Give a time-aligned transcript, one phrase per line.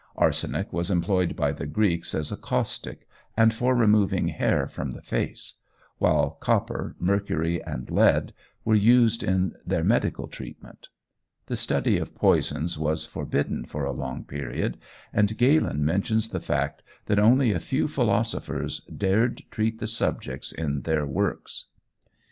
[0.15, 3.07] Arsenic was employed by the Greeks as a caustic,
[3.37, 5.57] and for removing hair from the face;
[5.99, 8.33] while copper, mercury, and lead
[8.65, 10.87] were used in their medical treatment.
[11.45, 14.79] The study of poisons was forbidden for a long period,
[15.13, 20.81] and Galen mentions the fact that only a few philosophers dared treat the subjects in
[20.81, 21.65] their works.